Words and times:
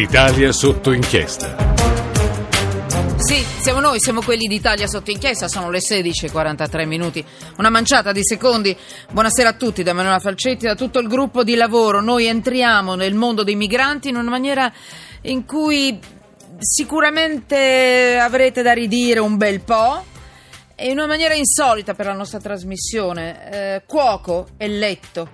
Italia 0.00 0.50
sotto 0.50 0.92
inchiesta. 0.92 1.54
Sì, 3.18 3.44
siamo 3.60 3.80
noi, 3.80 4.00
siamo 4.00 4.22
quelli 4.22 4.46
d'Italia 4.46 4.86
sotto 4.86 5.10
inchiesta, 5.10 5.46
sono 5.46 5.68
le 5.68 5.80
16.43 5.80 6.86
minuti, 6.86 7.22
una 7.58 7.68
manciata 7.68 8.10
di 8.10 8.24
secondi. 8.24 8.74
Buonasera 9.10 9.50
a 9.50 9.52
tutti, 9.52 9.82
da 9.82 9.92
Manuela 9.92 10.18
Falcetti, 10.18 10.64
da 10.64 10.74
tutto 10.74 11.00
il 11.00 11.06
gruppo 11.06 11.44
di 11.44 11.54
lavoro. 11.54 12.00
Noi 12.00 12.24
entriamo 12.24 12.94
nel 12.94 13.12
mondo 13.12 13.44
dei 13.44 13.56
migranti 13.56 14.08
in 14.08 14.16
una 14.16 14.30
maniera 14.30 14.72
in 15.22 15.44
cui 15.44 16.00
sicuramente 16.58 18.16
avrete 18.18 18.62
da 18.62 18.72
ridire 18.72 19.20
un 19.20 19.36
bel 19.36 19.60
po'. 19.60 20.02
E 20.74 20.86
in 20.86 20.92
una 20.92 21.08
maniera 21.08 21.34
insolita 21.34 21.92
per 21.92 22.06
la 22.06 22.14
nostra 22.14 22.38
trasmissione, 22.38 23.50
eh, 23.50 23.82
cuoco 23.86 24.48
e 24.56 24.66
letto, 24.66 25.32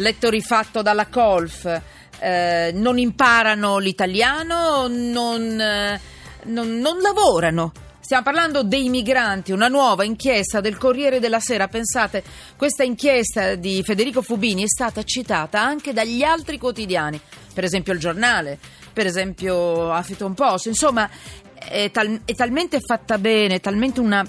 letto 0.00 0.28
rifatto 0.28 0.82
dalla 0.82 1.06
Colf, 1.06 1.80
eh, 2.18 2.70
non 2.74 2.98
imparano 2.98 3.78
l'italiano, 3.78 4.86
non, 4.88 5.60
eh, 5.60 6.00
non, 6.44 6.78
non 6.78 6.98
lavorano. 6.98 7.72
Stiamo 8.00 8.24
parlando 8.24 8.64
dei 8.64 8.88
migranti, 8.88 9.52
una 9.52 9.68
nuova 9.68 10.02
inchiesta 10.02 10.60
del 10.60 10.76
Corriere 10.76 11.20
della 11.20 11.38
Sera. 11.38 11.68
Pensate, 11.68 12.24
questa 12.56 12.82
inchiesta 12.82 13.54
di 13.54 13.82
Federico 13.84 14.20
Fubini 14.20 14.64
è 14.64 14.68
stata 14.68 15.04
citata 15.04 15.60
anche 15.60 15.92
dagli 15.92 16.22
altri 16.24 16.58
quotidiani, 16.58 17.20
per 17.54 17.62
esempio 17.62 17.92
il 17.92 18.00
giornale, 18.00 18.58
per 18.92 19.06
esempio 19.06 19.92
Huffington 19.92 20.34
Post. 20.34 20.66
Insomma, 20.66 21.08
è, 21.54 21.90
tal- 21.92 22.22
è 22.24 22.34
talmente 22.34 22.80
fatta 22.80 23.16
bene, 23.16 23.56
è 23.56 23.60
talmente 23.60 24.00
una 24.00 24.26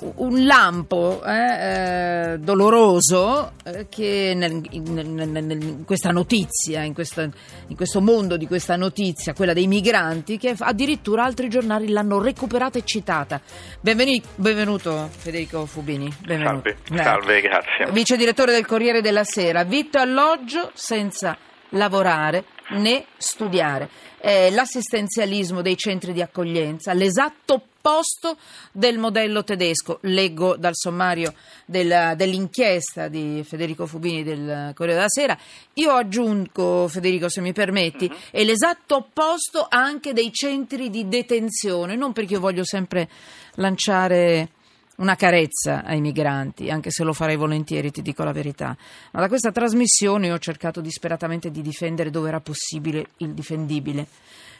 un 0.00 0.46
lampo 0.46 1.22
eh, 1.24 2.32
eh, 2.32 2.38
doloroso 2.38 3.52
eh, 3.64 3.86
che 3.88 4.32
nel, 4.34 4.62
nel, 4.70 5.06
nel, 5.06 5.62
in 5.62 5.84
questa 5.84 6.10
notizia, 6.10 6.82
in, 6.82 6.94
questa, 6.94 7.22
in, 7.22 7.76
questo 7.76 8.00
mondo 8.00 8.36
di 8.36 8.46
questa 8.46 8.76
notizia, 8.76 9.32
quella 9.32 9.52
dei 9.52 9.66
migranti, 9.66 10.38
che 10.38 10.54
addirittura 10.58 11.24
altri 11.24 11.48
giornali 11.48 11.88
l'hanno 11.88 12.20
recuperata 12.20 12.78
e 12.78 12.84
citata. 12.84 13.40
Benveni, 13.80 14.22
benvenuto 14.36 15.08
Federico 15.10 15.66
Fubini. 15.66 16.12
Benvenuto. 16.20 16.74
Salve, 16.84 17.02
salve, 17.02 17.40
grazie. 17.40 17.90
Vice 17.90 18.16
direttore 18.16 18.52
del 18.52 18.66
Corriere 18.66 19.00
della 19.00 19.24
Sera. 19.24 19.64
Vitto 19.64 19.98
alloggio 19.98 20.70
senza 20.74 21.36
lavorare 21.70 22.44
né 22.70 23.04
studiare. 23.16 23.88
L'assistenzialismo 24.20 25.62
dei 25.62 25.76
centri 25.76 26.12
di 26.12 26.20
accoglienza, 26.20 26.92
l'esatto 26.92 27.67
opposto 27.78 28.36
del 28.72 28.98
modello 28.98 29.44
tedesco. 29.44 29.98
Leggo 30.02 30.56
dal 30.56 30.74
sommario 30.74 31.32
del, 31.64 32.14
dell'inchiesta 32.16 33.08
di 33.08 33.42
Federico 33.46 33.86
Fubini 33.86 34.22
del 34.22 34.72
Corriere 34.74 34.98
della 34.98 35.08
Sera. 35.08 35.38
Io 35.74 35.92
aggiungo, 35.92 36.88
Federico, 36.88 37.28
se 37.28 37.40
mi 37.40 37.52
permetti, 37.52 38.06
uh-huh. 38.06 38.16
è 38.30 38.44
l'esatto 38.44 38.96
opposto 38.96 39.66
anche 39.68 40.12
dei 40.12 40.32
centri 40.32 40.90
di 40.90 41.08
detenzione, 41.08 41.96
non 41.96 42.12
perché 42.12 42.34
io 42.34 42.40
voglio 42.40 42.64
sempre 42.64 43.08
lanciare 43.54 44.50
una 44.96 45.14
carezza 45.14 45.84
ai 45.84 46.00
migranti, 46.00 46.70
anche 46.70 46.90
se 46.90 47.04
lo 47.04 47.12
farei 47.12 47.36
volentieri, 47.36 47.92
ti 47.92 48.02
dico 48.02 48.24
la 48.24 48.32
verità. 48.32 48.76
Ma 49.12 49.20
da 49.20 49.28
questa 49.28 49.52
trasmissione 49.52 50.26
io 50.26 50.34
ho 50.34 50.38
cercato 50.38 50.80
disperatamente 50.80 51.52
di 51.52 51.62
difendere 51.62 52.10
dove 52.10 52.28
era 52.28 52.40
possibile 52.40 53.10
il 53.18 53.32
difendibile. 53.32 54.06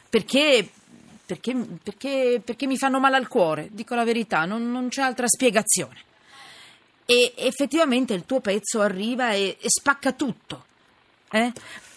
Perché, 0.09 0.69
perché, 1.29 1.55
perché, 1.83 2.41
perché 2.43 2.65
mi 2.65 2.75
fanno 2.75 2.99
male 2.99 3.15
al 3.15 3.27
cuore, 3.27 3.67
dico 3.71 3.93
la 3.93 4.03
verità, 4.03 4.45
non, 4.45 4.71
non 4.71 4.89
c'è 4.89 5.03
altra 5.03 5.27
spiegazione. 5.27 5.99
E 7.05 7.33
effettivamente 7.35 8.15
il 8.15 8.25
tuo 8.25 8.39
pezzo 8.39 8.81
arriva 8.81 9.33
e, 9.33 9.55
e 9.59 9.69
spacca 9.69 10.13
tutto. 10.13 10.65
Eh? 11.29 11.51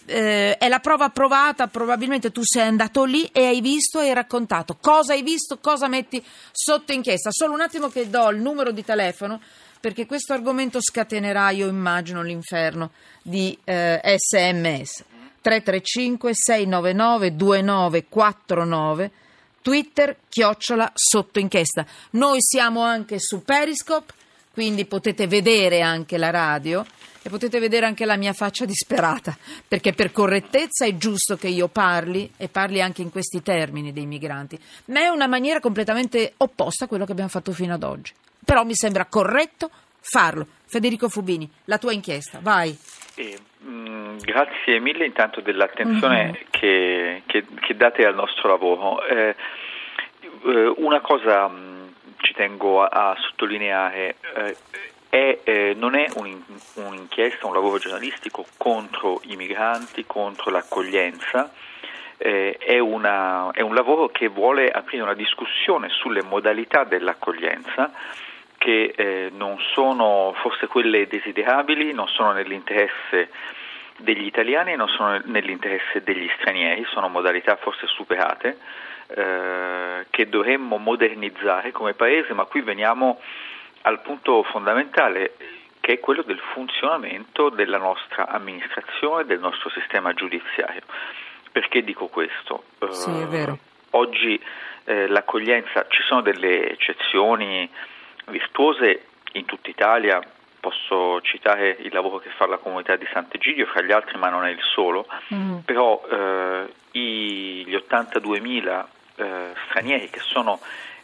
eh, 0.05 0.55
è 0.55 0.67
la 0.67 0.77
prova 0.77 1.09
provata, 1.09 1.65
probabilmente 1.65 2.31
tu 2.31 2.41
sei 2.43 2.67
andato 2.67 3.05
lì 3.05 3.27
e 3.31 3.47
hai 3.47 3.59
visto 3.59 3.99
e 3.99 4.09
hai 4.09 4.13
raccontato 4.13 4.77
cosa 4.79 5.13
hai 5.13 5.23
visto, 5.23 5.57
cosa 5.57 5.87
metti 5.87 6.23
sotto 6.51 6.91
inchiesta. 6.91 7.31
Solo 7.31 7.53
un 7.53 7.61
attimo 7.61 7.89
che 7.89 8.11
do 8.11 8.29
il 8.29 8.39
numero 8.39 8.71
di 8.71 8.83
telefono 8.83 9.41
perché 9.79 10.05
questo 10.05 10.33
argomento 10.33 10.79
scatenerà, 10.79 11.49
io 11.49 11.67
immagino, 11.67 12.21
l'inferno 12.21 12.91
di 13.23 13.57
eh, 13.63 13.99
sms. 14.15 15.05
335 15.43 16.31
699 16.33 17.35
2949 17.35 19.11
Twitter 19.61 20.15
chiocciola 20.29 20.89
sotto 20.93 21.39
inchiesta. 21.39 21.85
Noi 22.11 22.37
siamo 22.39 22.81
anche 22.81 23.19
su 23.19 23.43
Periscope, 23.43 24.13
quindi 24.53 24.85
potete 24.85 25.27
vedere 25.27 25.81
anche 25.81 26.17
la 26.17 26.29
radio 26.29 26.85
e 27.21 27.29
potete 27.29 27.59
vedere 27.59 27.85
anche 27.85 28.05
la 28.05 28.17
mia 28.17 28.33
faccia 28.33 28.65
disperata, 28.65 29.37
perché 29.67 29.93
per 29.93 30.11
correttezza 30.11 30.85
è 30.85 30.95
giusto 30.97 31.37
che 31.37 31.47
io 31.47 31.67
parli 31.67 32.31
e 32.37 32.47
parli 32.49 32.81
anche 32.81 33.01
in 33.01 33.09
questi 33.09 33.41
termini 33.41 33.93
dei 33.93 34.05
migranti, 34.05 34.59
ma 34.85 35.01
è 35.01 35.07
una 35.07 35.27
maniera 35.27 35.59
completamente 35.59 36.33
opposta 36.37 36.85
a 36.85 36.87
quello 36.87 37.05
che 37.05 37.11
abbiamo 37.11 37.29
fatto 37.29 37.51
fino 37.51 37.73
ad 37.73 37.83
oggi. 37.83 38.13
Però 38.43 38.63
mi 38.65 38.75
sembra 38.75 39.05
corretto 39.05 39.69
farlo. 40.03 40.45
Federico 40.65 41.07
Fubini, 41.07 41.49
la 41.65 41.77
tua 41.77 41.93
inchiesta, 41.93 42.39
vai. 42.41 42.77
Eh, 43.15 43.39
mh, 43.59 43.69
mm, 43.69 44.17
grazie 44.19 44.79
mille 44.79 45.05
intanto 45.05 45.39
dell'attenzione 45.39 46.23
mm-hmm. 46.23 46.33
che, 46.49 47.21
che, 47.25 47.45
che, 47.59 47.75
date 47.75 48.05
al 48.05 48.15
nostro 48.15 48.49
lavoro. 48.49 49.03
Eh, 49.05 49.35
eh 50.45 50.73
una 50.77 50.99
cosa 50.99 51.47
mh, 51.47 51.55
mm, 51.55 51.87
ci 52.17 52.33
tengo 52.33 52.83
a, 52.83 53.11
a 53.11 53.15
sottolineare. 53.19 54.15
Eh, 54.35 54.55
è, 55.09 55.41
eh, 55.43 55.75
non 55.77 55.93
è 55.93 56.07
un, 56.15 56.41
un'inchiesta, 56.73 57.45
un 57.45 57.53
lavoro 57.53 57.77
giornalistico 57.77 58.47
contro 58.57 59.21
i 59.25 59.35
migranti, 59.35 60.05
contro 60.07 60.49
l'accoglienza, 60.49 61.51
eh, 62.17 62.57
è, 62.57 62.79
una, 62.79 63.51
è, 63.51 63.61
un 63.61 63.75
lavoro 63.75 64.07
che 64.07 64.27
vuole 64.27 64.71
aprire 64.71 65.03
una 65.03 65.13
discussione 65.13 65.89
sulle 65.89 66.23
modalità 66.23 66.83
dell'accoglienza 66.83 67.91
che 68.63 68.93
eh, 68.95 69.29
non 69.33 69.57
sono 69.73 70.33
forse 70.37 70.67
quelle 70.67 71.05
desiderabili, 71.05 71.91
non 71.91 72.07
sono 72.07 72.31
nell'interesse 72.31 73.29
degli 73.97 74.25
italiani 74.25 74.71
e 74.71 74.75
non 74.77 74.87
sono 74.87 75.19
nell'interesse 75.25 76.01
degli 76.01 76.29
stranieri, 76.39 76.85
sono 76.85 77.09
modalità 77.09 77.57
forse 77.57 77.87
superate 77.87 78.57
eh, 79.07 80.05
che 80.09 80.29
dovremmo 80.29 80.77
modernizzare 80.77 81.73
come 81.73 81.93
Paese, 81.93 82.31
ma 82.31 82.45
qui 82.45 82.61
veniamo 82.61 83.19
al 83.81 83.99
punto 83.99 84.43
fondamentale 84.43 85.33
che 85.81 85.95
è 85.95 85.99
quello 85.99 86.21
del 86.21 86.39
funzionamento 86.53 87.49
della 87.49 87.79
nostra 87.79 88.29
amministrazione, 88.29 89.25
del 89.25 89.39
nostro 89.39 89.69
sistema 89.71 90.13
giudiziario. 90.13 90.83
Perché 91.51 91.83
dico 91.83 92.07
questo? 92.07 92.63
Sì, 92.91 93.09
è 93.09 93.25
vero. 93.25 93.51
Uh, 93.51 93.97
oggi 93.97 94.41
eh, 94.85 95.07
l'accoglienza, 95.07 95.85
ci 95.89 96.01
sono 96.03 96.21
delle 96.21 96.71
eccezioni 96.71 97.69
virtuose 98.25 99.05
in 99.33 99.45
tutta 99.45 99.69
Italia, 99.69 100.21
posso 100.59 101.21
citare 101.21 101.75
il 101.79 101.93
lavoro 101.93 102.19
che 102.19 102.29
fa 102.29 102.47
la 102.47 102.57
comunità 102.57 102.95
di 102.95 103.07
Sant'Egidio, 103.11 103.65
fra 103.65 103.81
gli 103.81 103.91
altri, 103.91 104.17
ma 104.17 104.29
non 104.29 104.45
è 104.45 104.49
il 104.49 104.61
solo, 104.61 105.07
mm. 105.33 105.57
però 105.59 106.01
eh, 106.09 106.73
i, 106.91 107.65
gli 107.65 107.75
82.000 107.75 108.85
eh, 109.15 109.53
stranieri 109.67 110.09
che 110.09 110.19
sono 110.19 110.59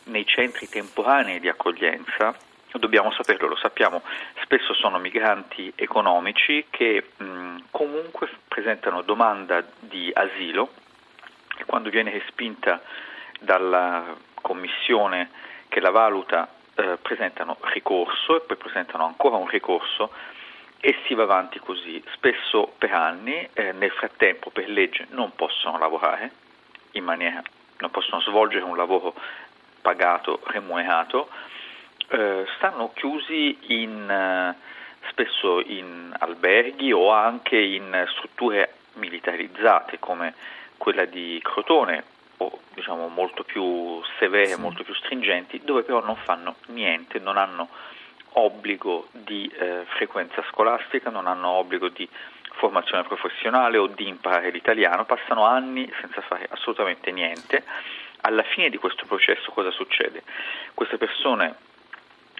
nei 0.05 0.25
centri 0.25 0.67
temporanei 0.69 1.39
di 1.39 1.49
accoglienza 1.49 2.35
dobbiamo 2.77 3.11
saperlo, 3.11 3.47
lo 3.47 3.55
sappiamo, 3.55 4.03
spesso 4.43 4.73
sono 4.73 4.99
migranti 4.99 5.71
economici 5.75 6.67
che 6.69 7.11
mh, 7.17 7.57
comunque 7.71 8.29
presentano 8.47 9.01
domanda 9.01 9.63
di 9.79 10.11
asilo 10.13 10.69
e 11.57 11.65
quando 11.65 11.89
viene 11.89 12.11
respinta 12.11 12.81
dalla 13.39 14.15
commissione 14.35 15.31
che 15.67 15.79
la 15.79 15.89
valuta 15.89 16.47
eh, 16.79 16.97
presentano 17.01 17.57
ricorso 17.73 18.37
e 18.37 18.39
poi 18.41 18.55
presentano 18.55 19.05
ancora 19.05 19.35
un 19.35 19.47
ricorso 19.47 20.11
e 20.79 20.95
si 21.05 21.13
va 21.13 21.23
avanti 21.23 21.59
così, 21.59 22.01
spesso 22.13 22.73
per 22.77 22.93
anni, 22.93 23.47
eh, 23.51 23.73
nel 23.73 23.91
frattempo 23.91 24.49
per 24.49 24.69
legge 24.69 25.07
non 25.09 25.35
possono 25.35 25.77
lavorare 25.77 26.31
in 26.91 27.03
maniera, 27.03 27.41
non 27.79 27.91
possono 27.91 28.21
svolgere 28.21 28.63
un 28.63 28.77
lavoro 28.77 29.13
pagato, 29.81 30.39
remunerato, 30.45 31.29
eh, 32.07 32.45
stanno 32.55 32.93
chiusi 32.93 33.57
in, 33.81 34.09
eh, 34.09 34.55
spesso 35.09 35.59
in 35.59 36.15
alberghi 36.17 36.93
o 36.93 37.11
anche 37.11 37.57
in 37.57 38.05
strutture 38.11 38.75
militarizzate 38.93 39.99
come 39.99 40.33
quella 40.77 41.03
di 41.03 41.39
Crotone 41.43 42.03
o 42.41 42.59
diciamo 42.73 43.07
molto 43.07 43.43
più 43.43 44.01
severe, 44.17 44.53
sì. 44.53 44.59
molto 44.59 44.83
più 44.83 44.93
stringenti, 44.95 45.61
dove 45.63 45.83
però 45.83 46.03
non 46.03 46.15
fanno 46.15 46.55
niente, 46.67 47.19
non 47.19 47.37
hanno 47.37 47.69
obbligo 48.33 49.07
di 49.11 49.51
eh, 49.57 49.85
frequenza 49.95 50.43
scolastica, 50.49 51.09
non 51.09 51.27
hanno 51.27 51.49
obbligo 51.49 51.89
di 51.89 52.07
formazione 52.53 53.03
professionale 53.03 53.77
o 53.77 53.87
di 53.87 54.07
imparare 54.07 54.51
l'italiano, 54.51 55.05
passano 55.05 55.45
anni 55.45 55.91
senza 55.99 56.21
fare 56.21 56.47
assolutamente 56.49 57.11
niente. 57.11 57.63
Alla 58.21 58.43
fine 58.43 58.69
di 58.69 58.77
questo 58.77 59.05
processo 59.05 59.51
cosa 59.51 59.71
succede? 59.71 60.23
Queste 60.73 60.97
persone 60.97 61.55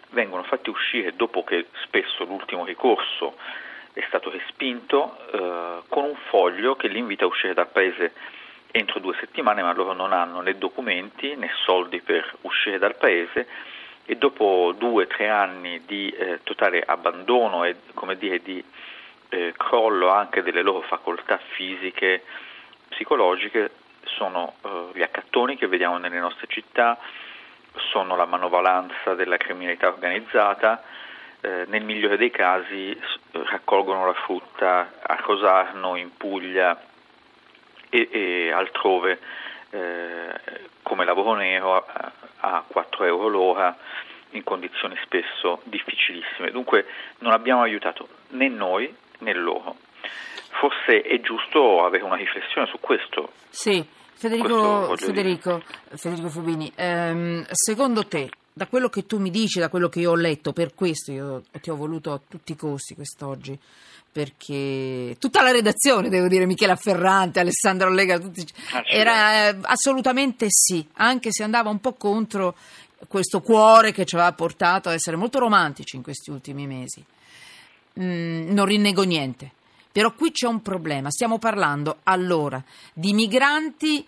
vengono 0.10 0.44
fatti 0.44 0.70
uscire 0.70 1.16
dopo 1.16 1.44
che 1.44 1.68
spesso 1.84 2.26
l'ultimo 2.26 2.66
ricorso 2.66 3.36
è 3.94 4.04
stato 4.08 4.30
respinto 4.30 5.18
eh, 5.32 5.84
con 5.88 6.04
un 6.04 6.16
foglio 6.30 6.76
che 6.76 6.88
li 6.88 7.00
invita 7.00 7.26
a 7.26 7.28
uscire 7.28 7.54
dal 7.54 7.70
paese 7.70 8.14
entro 8.72 9.00
due 9.00 9.16
settimane, 9.20 9.62
ma 9.64 9.74
loro 9.74 9.94
non 9.94 10.14
hanno 10.14 10.42
né 10.42 10.58
documenti 10.58 11.36
né 11.36 11.50
soldi 11.66 12.02
per 12.02 12.36
uscire 12.42 12.78
dal 12.78 12.96
paese 12.96 13.48
e 14.06 14.16
dopo 14.16 14.74
due 14.78 15.04
o 15.04 15.08
tre 15.08 15.30
anni 15.30 15.84
di 15.86 16.10
eh, 16.10 16.40
totale 16.44 16.82
abbandono 16.82 17.64
e 17.64 17.76
dire, 18.18 18.42
di 18.42 18.64
eh, 19.30 19.54
crollo 19.56 20.10
anche 20.10 20.42
delle 20.42 20.62
loro 20.62 20.82
facoltà 20.82 21.38
fisiche, 21.38 22.24
psicologiche, 22.90 23.72
sono 24.04 24.56
eh, 24.64 24.90
gli 24.94 25.02
accattoni 25.04 25.58
che 25.58 25.68
vediamo 25.68 25.98
nelle 25.98 26.20
nostre 26.20 26.48
città, 26.48 26.98
sono 27.92 28.16
la 28.16 28.26
manovalanza 28.26 29.14
della 29.14 29.38
criminalità 29.38 29.88
organizzata, 29.90 30.84
eh, 31.42 31.66
nel 31.68 31.84
migliore 31.84 32.18
dei 32.18 32.32
casi 32.32 33.00
raccolgono 33.32 34.06
la 34.06 34.14
frutta 34.14 34.94
a 35.02 35.16
Rosarno, 35.24 35.96
in 35.96 36.16
Puglia 36.18 36.89
e, 37.90 38.10
e 38.12 38.52
altrove 38.52 39.20
eh, 39.72 40.34
come 40.84 41.06
lavoro 41.06 41.36
nero 41.36 41.76
a, 41.76 42.12
a 42.38 42.64
4 42.68 43.06
euro 43.06 43.28
l'ora 43.28 43.78
in 44.32 44.44
condizioni 44.44 44.96
spesso 45.04 45.62
difficilissime. 45.64 46.52
Dunque 46.52 46.86
non 47.20 47.32
abbiamo 47.32 47.62
aiutato 47.62 48.08
né 48.30 48.48
noi 48.48 48.94
né 49.20 49.34
loro. 49.34 49.78
Forse 50.60 51.02
è 51.02 51.20
giusto 51.22 51.84
avere 51.86 52.04
una 52.04 52.16
riflessione 52.16 52.68
su 52.68 52.80
questo. 52.80 53.32
Sì, 53.50 53.86
Federico, 54.14 54.96
Federico, 54.96 55.62
Federico 55.96 56.30
Fubini, 56.30 56.72
ehm, 56.76 57.46
secondo 57.52 58.06
te, 58.06 58.30
da 58.60 58.68
quello 58.68 58.90
che 58.90 59.06
tu 59.06 59.20
mi 59.20 59.32
dici, 59.32 59.58
da 59.58 59.70
quello 59.70 59.88
che 59.88 60.02
io 60.02 60.12
ho 60.12 60.16
letto, 60.16 60.52
per 60.52 60.76
questo 60.76 61.14
io 61.14 61.44
ti 61.62 61.70
ho 61.70 61.78
voluto 61.78 62.12
a 62.12 62.20
tutti 62.20 62.52
i 62.52 62.56
costi 62.58 62.94
quest'oggi, 62.94 63.58
perché 64.12 65.16
tutta 65.18 65.42
la 65.42 65.52
redazione, 65.52 66.10
devo 66.10 66.28
dire, 66.28 66.46
Michela 66.46 66.76
Ferrante, 66.76 67.40
Alessandro 67.40 67.90
Lega, 67.90 68.20
tutti, 68.20 68.46
era 68.86 69.48
eh, 69.48 69.58
assolutamente 69.62 70.48
sì, 70.50 70.86
anche 70.96 71.30
se 71.32 71.44
andava 71.44 71.70
un 71.70 71.80
po' 71.80 71.94
contro 71.94 72.58
questo 73.08 73.40
cuore 73.40 73.94
che 73.94 74.04
ci 74.04 74.16
aveva 74.16 74.34
portato 74.34 74.90
a 74.90 74.94
essere 74.94 75.16
molto 75.16 75.40
romantici 75.40 75.96
in 75.96 76.04
questi 76.04 76.30
ultimi 76.30 76.68
mesi. 76.68 77.02
Mm, 78.02 78.52
non 78.52 78.66
rinnego 78.66 79.04
niente. 79.04 79.52
Però 79.90 80.14
qui 80.14 80.32
c'è 80.32 80.48
un 80.48 80.62
problema. 80.62 81.10
Stiamo 81.10 81.38
parlando 81.40 82.00
allora 82.04 82.62
di 82.92 83.14
migranti 83.14 84.06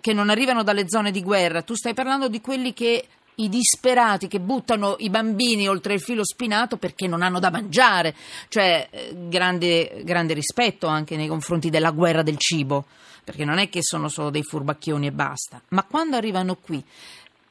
che 0.00 0.14
non 0.14 0.30
arrivano 0.30 0.62
dalle 0.62 0.88
zone 0.88 1.10
di 1.10 1.22
guerra. 1.22 1.60
Tu 1.60 1.74
stai 1.74 1.92
parlando 1.92 2.28
di 2.28 2.40
quelli 2.40 2.72
che 2.72 3.06
i 3.42 3.48
disperati 3.48 4.28
che 4.28 4.40
buttano 4.40 4.96
i 4.98 5.10
bambini 5.10 5.68
oltre 5.68 5.94
il 5.94 6.00
filo 6.00 6.24
spinato 6.24 6.76
perché 6.76 7.06
non 7.06 7.22
hanno 7.22 7.38
da 7.38 7.50
mangiare, 7.50 8.14
cioè 8.48 8.88
eh, 8.90 9.14
grande, 9.28 10.02
grande, 10.04 10.34
rispetto 10.34 10.86
anche 10.86 11.16
nei 11.16 11.28
confronti 11.28 11.70
della 11.70 11.90
guerra 11.90 12.22
del 12.22 12.36
cibo, 12.38 12.86
perché 13.24 13.44
non 13.44 13.58
è 13.58 13.68
che 13.68 13.80
sono 13.82 14.08
solo 14.08 14.30
dei 14.30 14.42
furbacchioni 14.42 15.06
e 15.06 15.12
basta, 15.12 15.60
ma 15.68 15.84
quando 15.84 16.16
arrivano 16.16 16.56
qui, 16.56 16.82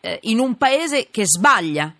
eh, 0.02 0.20
in 0.24 0.40
un 0.40 0.56
paese 0.56 1.08
che 1.10 1.26
sbaglia 1.26 1.94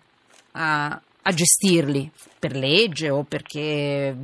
a, 0.52 1.00
a 1.22 1.32
gestirli 1.32 2.10
per 2.38 2.56
legge 2.56 3.10
o 3.10 3.24
perché 3.24 4.14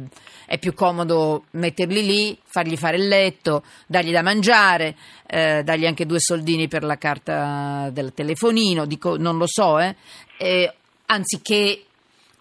è 0.46 0.58
più 0.58 0.72
comodo 0.72 1.44
metterli 1.52 2.04
lì, 2.04 2.38
fargli 2.44 2.76
fare 2.76 2.96
il 2.96 3.08
letto, 3.08 3.62
dargli 3.87 4.12
da 4.12 4.22
mangiare, 4.22 4.96
eh, 5.26 5.62
dargli 5.62 5.87
anche 5.87 6.06
due 6.06 6.20
soldini 6.20 6.69
per 6.69 6.84
la 6.84 6.96
carta 6.96 7.90
del 7.93 8.14
telefonino, 8.14 8.87
dico, 8.87 9.16
non 9.16 9.37
lo 9.37 9.46
so, 9.46 9.78
eh, 9.78 9.94
eh, 10.38 10.72
anziché 11.06 11.82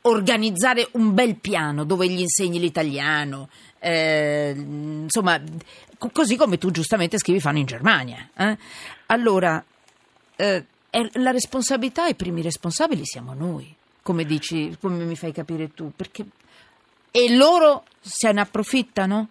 organizzare 0.04 0.88
un 0.92 1.14
bel 1.14 1.36
piano 1.36 1.84
dove 1.84 2.08
gli 2.08 2.20
insegni 2.20 2.60
l'italiano, 2.60 3.50
eh, 3.80 4.54
insomma, 4.56 5.42
così 6.12 6.36
come 6.38 6.58
tu 6.58 6.72
giustamente 6.72 7.18
scrivi 7.18 7.40
fanno 7.40 7.58
in 7.58 7.66
Germania. 7.66 8.30
Eh. 8.38 8.58
Allora, 9.08 9.64
eh, 10.36 10.66
la 11.14 11.32
responsabilità, 11.32 12.08
i 12.08 12.16
primi 12.16 12.42
responsabili 12.42 13.02
siamo 13.04 13.34
noi 13.34 13.76
come 14.06 14.24
dici, 14.24 14.78
come 14.80 15.04
mi 15.04 15.16
fai 15.16 15.32
capire 15.32 15.74
tu, 15.74 15.92
perché 15.96 16.24
e 17.10 17.36
loro 17.36 17.86
se 18.00 18.32
ne 18.32 18.42
approfittano? 18.42 19.30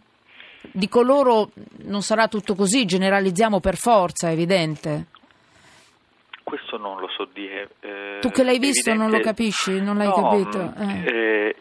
Dico 0.62 1.02
loro 1.02 1.50
non 1.84 2.02
sarà 2.02 2.26
tutto 2.26 2.56
così, 2.56 2.84
generalizziamo 2.84 3.60
per 3.60 3.76
forza, 3.76 4.30
è 4.30 4.32
evidente. 4.32 5.06
Questo 6.42 6.76
non 6.76 6.98
lo 6.98 7.06
so 7.06 7.28
dire. 7.32 7.68
Eh, 7.78 8.18
tu 8.20 8.30
che 8.30 8.42
l'hai 8.42 8.58
visto 8.58 8.90
evidente... 8.90 9.12
non 9.12 9.20
lo 9.20 9.24
capisci, 9.24 9.80
non 9.80 9.96
l'hai 9.96 10.08
no, 10.08 10.14
capito? 10.14 10.72
Eh. 10.76 11.04
Eh, 11.04 11.56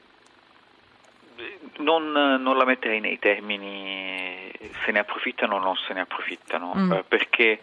non, 1.83 2.11
non, 2.11 2.57
la 2.57 2.65
metterei 2.65 2.99
nei 2.99 3.19
termini 3.19 4.49
se 4.83 4.91
ne 4.91 4.97
approfittano 4.97 5.57
o 5.57 5.59
non 5.59 5.75
se 5.75 5.93
ne 5.93 6.01
approfittano, 6.01 6.73
mm. 6.75 6.91
Eh, 6.93 7.03
perché 7.07 7.59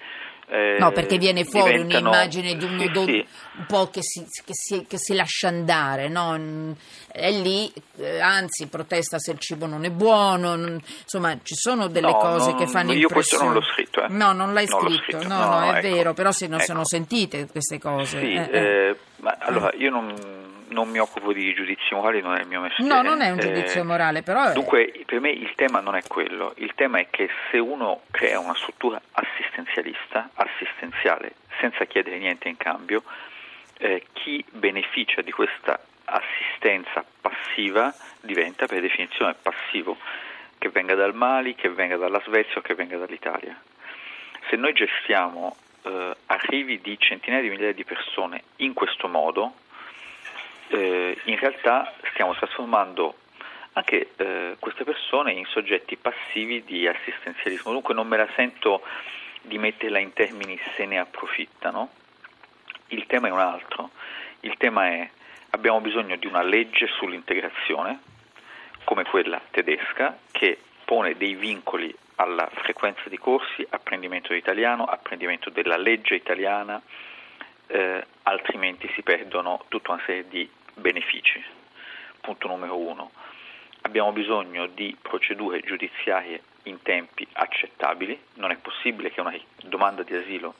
eh, 0.50 0.76
no, 0.80 0.90
perché 0.90 1.16
viene 1.16 1.44
fuori 1.44 1.72
diventano... 1.72 2.08
un'immagine 2.08 2.56
di 2.56 2.64
un, 2.64 2.78
sì, 2.80 3.04
sì. 3.04 3.26
un 3.58 3.66
po' 3.66 3.88
che 3.88 4.00
si, 4.02 4.26
che, 4.44 4.52
si, 4.52 4.84
che 4.88 4.98
si, 4.98 5.14
lascia 5.14 5.46
andare, 5.46 6.08
no? 6.08 6.74
è 7.12 7.30
lì, 7.30 7.72
eh, 7.98 8.18
anzi 8.20 8.66
protesta 8.66 9.18
se 9.20 9.30
il 9.30 9.38
cibo 9.38 9.66
non 9.66 9.84
è 9.84 9.90
buono, 9.90 10.56
non, 10.56 10.80
insomma 11.02 11.38
ci 11.42 11.54
sono 11.54 11.86
delle 11.86 12.10
no, 12.10 12.16
cose 12.16 12.50
non, 12.50 12.58
che 12.58 12.66
fanno 12.66 12.92
io 12.92 13.02
impressione. 13.02 13.04
Io 13.04 13.08
questo 13.08 13.42
non 13.44 13.52
l'ho 13.52 13.62
scritto. 13.62 14.02
Eh. 14.02 14.08
No, 14.08 14.32
non 14.32 14.52
l'hai 14.52 14.66
non 14.66 14.80
scritto, 14.80 15.18
scritto, 15.18 15.28
no, 15.28 15.44
no, 15.44 15.62
è 15.62 15.78
ecco. 15.78 15.94
vero, 15.94 16.14
però 16.14 16.32
se 16.32 16.46
non 16.48 16.58
ecco. 16.58 16.66
sono 16.66 16.84
sentite 16.84 17.46
queste 17.46 17.78
cose. 17.78 18.18
Sì, 18.18 18.32
eh, 18.32 18.50
eh. 18.50 18.96
ma 19.18 19.36
allora 19.38 19.70
io 19.76 19.90
non 19.90 20.14
non 20.70 20.88
mi 20.88 20.98
occupo 20.98 21.32
di 21.32 21.52
giudizi 21.54 21.94
morali, 21.94 22.20
non 22.20 22.34
è 22.34 22.40
il 22.40 22.46
mio 22.46 22.60
mestiere. 22.60 22.92
No, 22.92 23.02
non 23.02 23.20
è 23.20 23.30
un 23.30 23.38
giudizio 23.38 23.80
eh, 23.80 23.84
morale, 23.84 24.22
però... 24.22 24.50
È... 24.50 24.52
Dunque, 24.52 25.02
per 25.06 25.20
me 25.20 25.30
il 25.30 25.52
tema 25.54 25.80
non 25.80 25.94
è 25.94 26.02
quello, 26.06 26.52
il 26.56 26.72
tema 26.74 26.98
è 26.98 27.08
che 27.10 27.28
se 27.50 27.58
uno 27.58 28.02
crea 28.10 28.38
una 28.38 28.54
struttura 28.54 29.00
assistenzialista, 29.12 30.30
assistenziale, 30.34 31.34
senza 31.60 31.84
chiedere 31.84 32.18
niente 32.18 32.48
in 32.48 32.56
cambio, 32.56 33.02
eh, 33.78 34.04
chi 34.12 34.44
beneficia 34.50 35.22
di 35.22 35.30
questa 35.30 35.80
assistenza 36.04 37.04
passiva 37.20 37.94
diventa 38.20 38.66
per 38.66 38.80
definizione 38.80 39.34
passivo, 39.40 39.96
che 40.58 40.68
venga 40.68 40.94
dal 40.94 41.14
Mali, 41.14 41.54
che 41.54 41.68
venga 41.68 41.96
dalla 41.96 42.20
Svezia 42.26 42.58
o 42.58 42.60
che 42.60 42.74
venga 42.74 42.96
dall'Italia. 42.96 43.58
Se 44.48 44.56
noi 44.56 44.72
gestiamo 44.72 45.56
eh, 45.82 46.16
arrivi 46.26 46.80
di 46.80 46.98
centinaia 46.98 47.42
di 47.42 47.48
migliaia 47.48 47.72
di 47.72 47.84
persone 47.84 48.42
in 48.56 48.74
questo 48.74 49.08
modo, 49.08 49.54
eh, 50.70 51.18
in 51.24 51.38
realtà 51.38 51.92
stiamo 52.12 52.34
trasformando 52.34 53.16
anche 53.72 54.10
eh, 54.16 54.56
queste 54.58 54.84
persone 54.84 55.32
in 55.32 55.44
soggetti 55.46 55.96
passivi 55.96 56.64
di 56.64 56.86
assistenzialismo. 56.86 57.72
Dunque 57.72 57.94
non 57.94 58.08
me 58.08 58.16
la 58.16 58.28
sento 58.34 58.82
di 59.42 59.58
metterla 59.58 59.98
in 59.98 60.12
termini 60.12 60.58
se 60.76 60.84
ne 60.86 60.98
approfittano. 60.98 61.90
Il 62.88 63.06
tema 63.06 63.28
è 63.28 63.30
un 63.30 63.38
altro. 63.38 63.90
Il 64.40 64.56
tema 64.56 64.86
è 64.86 65.10
abbiamo 65.50 65.80
bisogno 65.80 66.16
di 66.16 66.26
una 66.26 66.42
legge 66.42 66.86
sull'integrazione, 66.86 68.00
come 68.84 69.04
quella 69.04 69.40
tedesca, 69.50 70.18
che 70.30 70.58
pone 70.84 71.16
dei 71.16 71.34
vincoli 71.34 71.94
alla 72.16 72.48
frequenza 72.52 73.08
di 73.08 73.18
corsi, 73.18 73.66
apprendimento 73.70 74.32
di 74.32 74.38
italiano, 74.38 74.84
apprendimento 74.84 75.50
della 75.50 75.76
legge 75.76 76.14
italiana, 76.14 76.80
eh, 77.68 78.04
altrimenti 78.24 78.90
si 78.94 79.02
perdono 79.02 79.64
tutta 79.68 79.92
una 79.92 80.02
serie 80.04 80.28
di 80.28 80.48
benefici. 80.80 81.42
Punto 82.20 82.48
numero 82.48 82.76
uno. 82.76 83.10
Abbiamo 83.82 84.12
bisogno 84.12 84.66
di 84.66 84.96
procedure 85.00 85.60
giudiziarie 85.60 86.42
in 86.64 86.82
tempi 86.82 87.26
accettabili, 87.32 88.18
non 88.34 88.50
è 88.50 88.56
possibile 88.56 89.10
che 89.10 89.20
una 89.20 89.34
domanda 89.64 90.02
di 90.02 90.14
asilo 90.14 90.54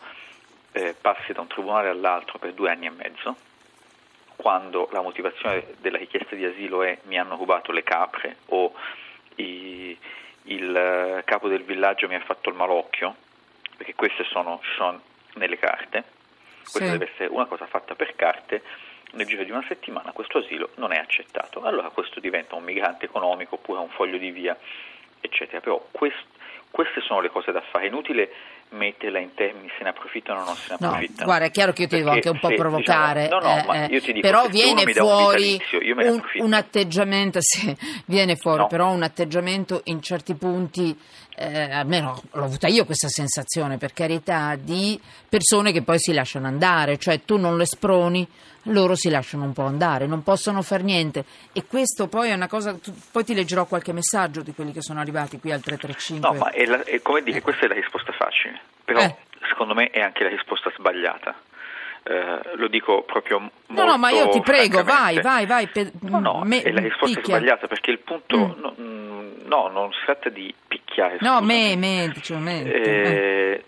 eh, 0.73 0.95
passi 0.99 1.33
da 1.33 1.41
un 1.43 1.47
tribunale 1.47 1.89
all'altro 1.89 2.39
per 2.39 2.55
due 2.55 2.71
anni 2.71 2.87
e 2.87 2.91
mezzo, 2.91 3.37
quando 4.37 4.89
la 4.93 5.03
motivazione 5.03 5.75
della 5.81 5.99
richiesta 5.99 6.35
di 6.35 6.45
asilo 6.45 6.83
è 6.83 6.99
mi 7.05 7.19
hanno 7.19 7.37
rubato 7.37 7.73
le 7.73 7.83
capre 7.83 8.39
o 8.47 8.73
i, 9.37 9.97
il 10.45 10.77
eh, 10.77 11.23
capo 11.25 11.49
del 11.49 11.63
villaggio 11.63 12.09
mi 12.09 12.15
ha 12.15 12.21
fatto 12.21 12.49
il 12.49 12.57
malocchio, 12.57 13.15
perché 13.77 13.95
queste 13.95 14.25
sono, 14.25 14.61
sono 14.77 15.03
nelle 15.35 15.59
carte, 15.59 16.05
questa 16.63 16.87
sì. 16.87 16.91
deve 16.99 17.11
essere 17.13 17.29
una 17.29 17.45
cosa 17.47 17.67
fatta 17.67 17.95
per 17.95 18.17
carte 18.17 18.63
nel 19.13 19.27
giro 19.27 19.45
di 19.45 19.51
una 19.51 19.65
settimana 19.67 20.13
questo 20.13 20.39
asilo 20.39 20.71
non 20.77 20.93
è 20.93 20.99
accettato. 20.99 21.63
Allora 21.63 21.89
questo 21.91 22.21
diventa 22.21 22.55
un 22.55 22.65
migrante 22.65 23.07
economico 23.07 23.57
oppure 23.57 23.81
un 23.81 23.89
foglio 23.89 24.19
di 24.19 24.31
via, 24.31 24.57
eccetera. 25.21 25.61
Però 25.61 25.85
quest, 25.91 26.25
queste 26.71 27.01
sono 27.01 27.21
le 27.21 27.31
cose 27.31 27.53
da 27.53 27.61
fare. 27.61 27.85
È 27.85 27.89
inutile 27.89 28.31
metterla 28.71 29.19
in 29.19 29.35
termini 29.35 29.69
se 29.77 29.83
ne 29.83 29.89
approfittano 29.89 30.43
o 30.43 30.45
non 30.45 30.55
se 30.55 30.67
ne 30.69 30.75
approfittano. 30.87 31.19
No, 31.19 31.25
guarda, 31.25 31.45
è 31.47 31.51
chiaro 31.51 31.73
che 31.73 31.83
io 31.83 31.89
ti 31.89 31.97
devo 31.97 32.11
anche 32.11 32.29
un 32.29 32.39
po' 32.39 32.49
se, 32.49 32.55
provocare. 32.55 33.23
Diciamo, 33.23 33.41
no, 33.41 33.49
no, 33.49 33.61
eh, 33.61 33.67
ma 33.67 33.87
io 33.89 34.01
ti 34.01 34.13
dico 34.13 34.29
però 34.29 34.47
viene 34.49 34.93
fuori 34.93 35.61
un, 35.73 35.99
un, 35.99 36.23
un, 36.35 36.53
atteggiamento, 36.53 37.39
sì, 37.43 37.77
viene 38.07 38.37
fuori 38.37 38.61
no. 38.61 38.67
però 38.69 38.91
un 38.91 39.03
atteggiamento 39.03 39.81
in 39.85 40.01
certi 40.01 40.35
punti, 40.35 40.97
eh, 41.37 41.73
almeno 41.73 42.23
l'ho 42.33 42.45
avuta 42.45 42.69
io 42.69 42.85
questa 42.85 43.09
sensazione, 43.09 43.77
per 43.77 43.93
carità, 43.93 44.55
di 44.57 45.01
persone 45.29 45.73
che 45.73 45.83
poi 45.83 45.99
si 45.99 46.13
lasciano 46.13 46.47
andare, 46.47 46.97
cioè 46.99 47.25
tu 47.25 47.39
non 47.39 47.57
le 47.57 47.67
sproni, 47.67 48.27
loro 48.65 48.95
si 48.95 49.09
lasciano 49.09 49.45
un 49.45 49.53
po' 49.53 49.65
andare, 49.65 50.07
non 50.07 50.23
possono 50.23 50.63
far 50.63 50.83
niente 50.83 51.25
e 51.53 51.65
questo 51.67 52.09
poi 52.09 52.31
è 52.31 52.35
una 52.35 52.49
cosa, 52.49 52.79
poi 53.11 53.25
ti 53.25 53.35
leggerò 53.35 53.65
qualche 53.65 53.93
messaggio 53.93 54.43
di 54.43 54.53
quelli 54.53 54.73
che 54.73 54.83
sono 54.83 55.01
arrivati 55.01 55.39
qui 55.39 55.53
al 55.53 55.61
335. 55.61 56.29
No, 56.29 56.45
ma 56.45 56.51
è, 56.51 56.67
la, 56.67 56.83
è 56.85 57.01
come 57.01 57.23
dire, 57.23 57.41
questa 57.41 57.65
è 57.65 57.69
la 57.69 57.75
risposta 57.75 58.13
facile, 58.13 58.61
però 58.85 59.01
eh. 59.01 59.17
secondo 59.49 59.75
me 59.75 59.91
è 59.91 60.01
anche 60.01 60.25
la 60.25 60.31
risposta 60.31 60.71
sbagliata. 60.77 61.35
Eh, 62.03 62.57
lo 62.57 62.69
dico 62.69 63.03
proprio 63.03 63.39
molto 63.39 63.53
No, 63.67 63.85
no, 63.85 63.99
ma 63.99 64.09
io 64.11 64.31
ti 64.31 64.41
prego, 64.41 64.83
vai, 64.83 65.21
vai, 65.21 65.45
vai. 65.45 65.67
Per, 65.67 65.91
no, 66.01 66.19
no, 66.19 66.43
me, 66.45 66.63
è 66.63 66.73
la 66.73 66.81
risposta 66.81 67.15
picchia. 67.15 67.37
sbagliata 67.37 67.67
perché 67.67 67.91
il 67.91 67.99
punto, 67.99 68.39
mm. 68.39 68.61
no, 68.61 68.75
mm, 68.81 69.31
no, 69.45 69.69
non 69.69 69.93
si 69.93 69.99
tratta 70.07 70.31
di 70.31 70.53
picchiare. 70.67 71.19
No, 71.21 71.43
me, 71.43 71.77
me, 71.77 72.11
diciamo, 72.15 72.41
me. 72.41 72.63
Eh, 72.63 72.81
eh 72.83 73.65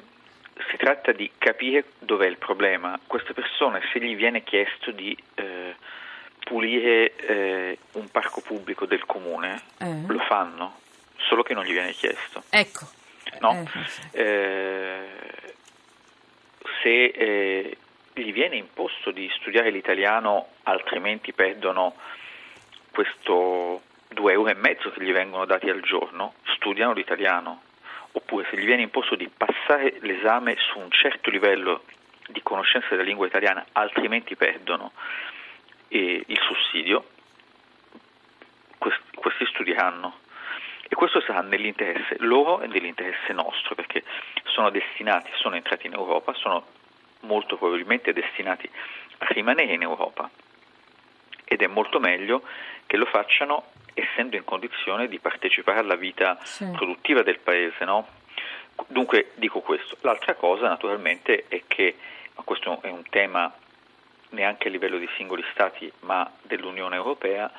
si 0.73 0.79
tratta 0.79 1.13
di 1.13 1.31
capire 1.37 1.85
dov'è 1.99 2.27
il 2.27 2.39
problema. 2.39 2.99
Queste 3.07 3.35
persone, 3.35 3.83
se 3.93 4.01
gli 4.01 4.17
viene 4.17 4.43
chiesto 4.43 4.91
di 4.91 5.15
eh, 5.35 5.77
pulire 6.45 7.15
eh, 7.15 7.79
un 7.93 8.09
parco 8.09 8.41
pubblico 8.41 8.87
del 8.87 9.05
comune, 9.05 9.61
eh. 9.79 10.03
lo 10.07 10.19
fanno, 10.21 10.81
solo 11.19 11.43
che 11.43 11.53
non 11.53 11.65
gli 11.65 11.73
viene 11.73 11.93
chiesto. 11.93 12.43
Ecco. 12.49 12.89
No? 13.41 13.69
Eh, 14.13 14.21
eh, 14.23 15.55
se 16.81 17.05
eh, 17.05 17.77
gli 18.15 18.33
viene 18.33 18.57
imposto 18.57 19.11
di 19.11 19.31
studiare 19.41 19.71
l'italiano, 19.71 20.49
altrimenti 20.63 21.35
perdono 21.35 21.97
questo 22.91 23.83
due 24.09 24.33
euro 24.33 24.51
e 24.51 24.55
mezzo 24.55 24.91
che 24.91 25.03
gli 25.03 25.13
vengono 25.13 25.45
dati 25.45 25.69
al 25.69 25.83
giorno, 25.83 26.35
studiano 26.55 26.95
l'italiano 26.95 27.63
oppure 28.13 28.47
se 28.51 28.59
gli 28.59 28.65
viene 28.65 28.83
imposto 28.83 29.15
di 29.15 29.29
passare 29.29 29.52
l'esame 29.77 30.57
su 30.59 30.79
un 30.79 30.91
certo 30.91 31.31
livello 31.31 31.85
di 32.29 32.43
conoscenza 32.43 32.89
della 32.91 33.03
lingua 33.03 33.27
italiana, 33.27 33.65
altrimenti 33.73 34.37
perdono 34.37 34.93
eh, 35.89 36.23
il 36.27 36.39
sussidio, 36.41 37.07
questi, 38.79 39.03
questi 39.15 39.47
studieranno. 39.47 40.21
E 40.89 40.95
questo 40.95 41.21
sarà 41.21 41.41
nell'interesse 41.41 42.17
loro 42.19 42.61
e 42.61 42.67
nell'interesse 42.67 43.33
nostro, 43.33 43.75
perché 43.75 44.03
sono 44.45 44.71
destinati, 44.71 45.31
sono 45.35 45.55
entrati 45.57 45.87
in 45.87 45.95
Europa, 45.95 46.35
sono 46.35 46.67
molto 47.21 47.57
probabilmente 47.57 48.13
destinati 48.13 48.69
a 49.19 49.27
rimanere 49.29 49.73
in 49.73 49.83
Europa 49.83 50.29
ed 51.45 51.63
è 51.63 51.67
molto 51.67 52.01
meglio 52.01 52.43
che 52.87 52.97
lo 52.97 53.07
facciano 53.07 53.71
essendo 53.95 54.37
in 54.37 54.45
condizione 54.45 55.09
di 55.09 55.19
partecipare 55.19 55.79
alla 55.79 55.97
vita 55.97 56.39
sì. 56.43 56.67
produttiva 56.73 57.23
del 57.23 57.39
paese. 57.39 57.85
No? 57.85 58.07
Dunque 58.87 59.33
dico 59.35 59.61
questo. 59.61 59.97
L'altra 60.01 60.35
cosa 60.35 60.69
naturalmente 60.69 61.45
è 61.49 61.63
che, 61.67 61.97
ma 62.35 62.43
questo 62.43 62.81
è 62.83 62.89
un 62.89 63.05
tema 63.09 63.53
neanche 64.31 64.69
a 64.69 64.71
livello 64.71 64.99
di 64.99 65.09
singoli 65.17 65.45
Stati, 65.53 65.91
ma 66.01 66.31
dell'Unione 66.43 66.97
Europea, 66.97 67.51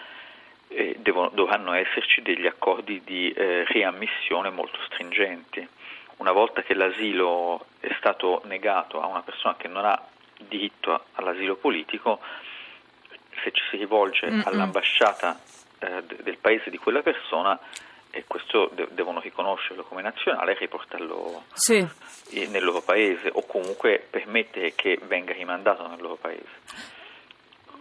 eh, 0.67 0.95
devono, 0.99 1.29
dovranno 1.33 1.73
esserci 1.73 2.21
degli 2.21 2.47
accordi 2.47 3.01
di 3.03 3.31
eh, 3.31 3.63
riammissione 3.65 4.49
molto 4.49 4.79
stringenti. 4.85 5.67
Una 6.17 6.31
volta 6.31 6.61
che 6.61 6.73
l'asilo 6.73 7.65
è 7.79 7.93
stato 7.97 8.41
negato 8.45 9.01
a 9.01 9.07
una 9.07 9.21
persona 9.21 9.55
che 9.55 9.67
non 9.67 9.85
ha 9.85 10.01
diritto 10.37 11.05
all'asilo 11.13 11.55
politico, 11.55 12.19
se 13.43 13.51
ci 13.51 13.63
si 13.69 13.77
rivolge 13.77 14.29
Mm-mm. 14.29 14.43
all'ambasciata 14.45 15.39
eh, 15.79 16.03
del 16.21 16.37
paese 16.37 16.69
di 16.69 16.77
quella 16.77 17.01
persona 17.01 17.59
e 18.15 18.25
questo 18.27 18.69
de- 18.75 18.89
devono 18.91 19.19
riconoscerlo 19.19 19.83
come 19.83 20.03
nazionale 20.03 20.51
e 20.51 20.59
riportarlo 20.59 21.45
sì. 21.53 21.83
nel 22.47 22.63
loro 22.63 22.81
paese 22.81 23.27
o 23.33 23.43
comunque 23.47 24.05
permettere 24.07 24.75
che 24.75 24.99
venga 25.07 25.33
rimandato 25.33 25.87
nel 25.87 25.99
loro 25.99 26.15
paese. 26.15 26.91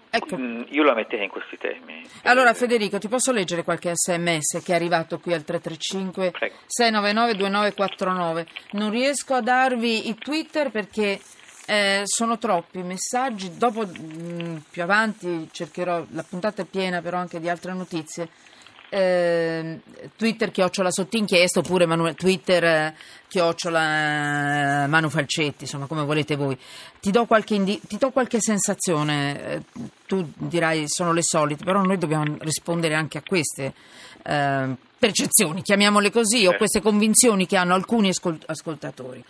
Ecco. 0.08 0.38
Mm, 0.38 0.62
io 0.68 0.82
la 0.84 0.94
metterei 0.94 1.24
in 1.24 1.30
questi 1.30 1.58
termini. 1.58 2.08
Allora 2.24 2.54
Federico, 2.54 2.98
ti 2.98 3.08
posso 3.08 3.30
leggere 3.30 3.62
qualche 3.62 3.92
sms 3.94 4.62
che 4.64 4.72
è 4.72 4.74
arrivato 4.74 5.18
qui 5.18 5.34
al 5.34 5.44
335 5.44 6.30
Prego. 6.30 6.54
699 6.66 7.34
2949. 7.36 8.46
Non 8.72 8.90
riesco 8.90 9.34
a 9.34 9.42
darvi 9.42 10.08
i 10.08 10.14
Twitter 10.14 10.70
perché 10.70 11.20
eh, 11.66 12.02
sono 12.04 12.38
troppi 12.38 12.78
i 12.78 12.84
messaggi, 12.84 13.56
dopo 13.56 13.86
mh, 13.86 14.42
mm, 14.42 14.56
più 14.70 14.82
avanti 14.82 15.48
cercherò, 15.52 16.04
la 16.10 16.24
puntata 16.26 16.62
è 16.62 16.64
piena 16.64 17.02
però 17.02 17.18
anche 17.18 17.38
di 17.38 17.50
altre 17.50 17.74
notizie. 17.74 18.28
Eh, 18.94 19.80
Twitter 20.16 20.50
chiocciola 20.50 20.90
sotto 20.90 21.16
inchiesta 21.16 21.61
oppure 21.61 21.87
Manu, 21.87 22.12
Twitter 22.14 22.62
eh, 22.62 22.94
chiocciola 23.26 24.84
eh, 24.84 24.87
Manu 24.87 25.08
Falcetti, 25.08 25.64
insomma 25.64 25.87
come 25.87 26.04
volete 26.04 26.37
voi. 26.37 26.58
Ti 27.00 27.11
do 27.11 27.25
qualche, 27.25 27.54
indi- 27.54 27.80
ti 27.88 27.96
do 27.96 28.11
qualche 28.11 28.37
sensazione, 28.38 29.44
eh, 29.44 29.62
tu 30.06 30.30
dirai 30.37 30.84
sono 30.88 31.14
le 31.14 31.22
solite, 31.22 31.64
però 31.64 31.80
noi 31.80 31.96
dobbiamo 31.96 32.37
rispondere 32.40 32.94
anche 32.94 33.16
a 33.16 33.22
queste 33.26 33.72
eh, 34.25 34.76
percezioni, 34.99 35.62
chiamiamole 35.62 36.11
così, 36.11 36.46
o 36.46 36.54
queste 36.56 36.82
convinzioni 36.82 37.46
che 37.46 37.56
hanno 37.56 37.72
alcuni 37.72 38.11
ascolt- 38.11 38.44
ascoltatori. 38.46 39.25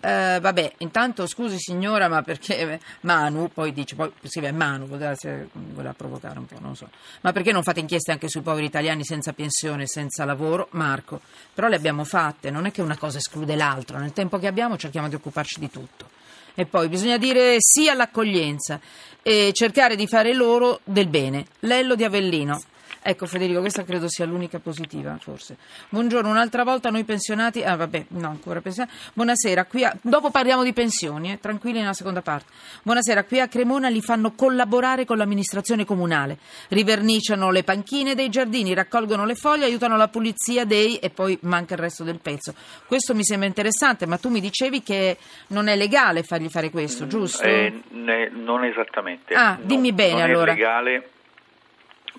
Eh, 0.00 0.38
vabbè, 0.40 0.74
intanto 0.78 1.26
scusi 1.26 1.58
signora, 1.58 2.08
ma 2.08 2.22
perché 2.22 2.80
Manu, 3.00 3.50
poi 3.52 3.72
dice, 3.72 3.94
poi 3.94 4.12
scrive 4.24 4.52
Manu, 4.52 4.86
voleva 4.86 5.94
provocare 5.96 6.38
un 6.38 6.46
po', 6.46 6.58
non 6.60 6.76
so. 6.76 6.88
Ma 7.22 7.32
perché 7.32 7.52
non 7.52 7.62
fate 7.62 7.80
inchieste 7.80 8.12
anche 8.12 8.28
sui 8.28 8.42
poveri 8.42 8.66
italiani 8.66 9.04
senza 9.04 9.32
pensione, 9.32 9.86
senza 9.86 10.24
lavoro? 10.24 10.68
Marco, 10.72 11.20
però 11.52 11.68
le 11.68 11.76
abbiamo 11.76 12.04
fatte, 12.04 12.50
non 12.50 12.66
è 12.66 12.70
che 12.70 12.82
una 12.82 12.96
cosa 12.96 13.18
esclude 13.18 13.56
l'altra, 13.56 13.98
nel 13.98 14.12
tempo 14.12 14.38
che 14.38 14.46
abbiamo 14.46 14.76
cerchiamo 14.76 15.08
di 15.08 15.14
occuparci 15.14 15.60
di 15.60 15.70
tutto. 15.70 16.10
E 16.54 16.66
poi 16.66 16.88
bisogna 16.88 17.16
dire 17.16 17.56
sì 17.58 17.88
all'accoglienza 17.88 18.78
e 19.22 19.50
cercare 19.52 19.96
di 19.96 20.06
fare 20.06 20.32
loro 20.32 20.80
del 20.84 21.08
bene. 21.08 21.46
Lello 21.60 21.94
di 21.96 22.04
Avellino. 22.04 22.62
Ecco 23.06 23.26
Federico, 23.26 23.60
questa 23.60 23.84
credo 23.84 24.08
sia 24.08 24.24
l'unica 24.24 24.58
positiva, 24.60 25.14
forse. 25.20 25.58
Buongiorno, 25.90 26.30
un'altra 26.30 26.64
volta 26.64 26.88
noi 26.88 27.04
pensionati, 27.04 27.62
ah 27.62 27.76
vabbè, 27.76 28.06
no, 28.08 28.28
ancora 28.28 28.62
pensionati. 28.62 28.94
Buonasera, 29.12 29.66
qui 29.66 29.84
a, 29.84 29.94
dopo 30.00 30.30
parliamo 30.30 30.62
di 30.62 30.72
pensioni, 30.72 31.30
eh, 31.30 31.38
tranquilli 31.38 31.80
nella 31.80 31.92
seconda 31.92 32.22
parte. 32.22 32.50
Buonasera, 32.82 33.24
qui 33.24 33.40
a 33.40 33.46
Cremona 33.46 33.90
li 33.90 34.00
fanno 34.00 34.32
collaborare 34.32 35.04
con 35.04 35.18
l'amministrazione 35.18 35.84
comunale. 35.84 36.38
Riverniciano 36.68 37.50
le 37.50 37.62
panchine 37.62 38.14
dei 38.14 38.30
giardini, 38.30 38.72
raccolgono 38.72 39.26
le 39.26 39.34
foglie, 39.34 39.66
aiutano 39.66 39.98
la 39.98 40.08
pulizia 40.08 40.64
dei 40.64 40.96
e 40.96 41.10
poi 41.10 41.36
manca 41.42 41.74
il 41.74 41.80
resto 41.80 42.04
del 42.04 42.20
pezzo. 42.20 42.54
Questo 42.86 43.14
mi 43.14 43.22
sembra 43.22 43.46
interessante, 43.46 44.06
ma 44.06 44.16
tu 44.16 44.30
mi 44.30 44.40
dicevi 44.40 44.82
che 44.82 45.18
non 45.48 45.68
è 45.68 45.76
legale 45.76 46.22
fargli 46.22 46.48
fare 46.48 46.70
questo, 46.70 47.06
giusto? 47.06 47.42
Eh, 47.42 47.70
ne, 47.90 48.30
non 48.30 48.64
esattamente. 48.64 49.34
Ah, 49.34 49.58
dimmi 49.60 49.90
no, 49.90 49.94
bene 49.94 50.20
non 50.20 50.22
allora. 50.22 50.52
È 50.52 50.54
legale 50.54 51.08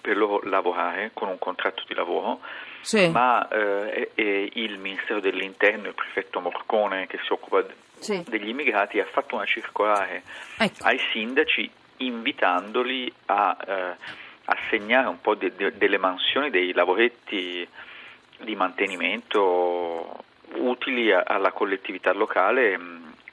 per 0.06 0.18
loro 0.18 0.40
lavorare 0.44 1.10
con 1.16 1.30
un 1.30 1.40
contratto 1.40 1.82
di 1.88 1.96
lavoro, 1.96 2.40
sì. 2.82 3.08
ma 3.08 3.48
eh, 3.48 4.12
il 4.54 4.78
Ministero 4.78 5.20
dell'Interno, 5.20 5.88
il 5.88 5.96
prefetto 5.96 6.40
Morcone 6.40 7.08
che 7.08 7.18
si 7.26 7.34
occupa 7.34 7.66
sì. 7.98 8.24
degli 8.28 8.50
immigrati, 8.50 9.00
ha 9.00 9.06
fatto 9.06 9.34
una 9.34 9.46
circolare 9.46 10.22
ecco. 10.60 10.84
ai 10.84 11.00
sindaci 11.12 11.68
invitandoli 11.98 13.12
a 13.26 13.58
eh, 13.68 13.96
assegnare 14.46 15.08
un 15.08 15.20
po' 15.22 15.34
de, 15.34 15.56
de, 15.56 15.76
delle 15.76 15.98
mansioni, 15.98 16.52
dei 16.52 16.72
lavoretti 16.72 17.68
di 18.38 18.56
mantenimento 18.56 20.24
utili 20.54 21.12
a, 21.12 21.24
alla 21.26 21.52
collettività 21.52 22.14
locale. 22.14 22.78